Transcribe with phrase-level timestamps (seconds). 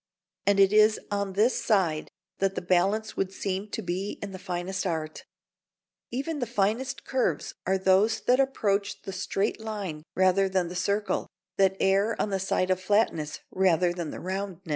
[0.47, 2.09] And it is on this side
[2.39, 5.25] that the balance would seem to be in the finest art.
[6.09, 11.27] Even the finest curves are those that approach the straight line rather than the circle,
[11.57, 14.63] that err on the side of flatnesses rather than roundnesses.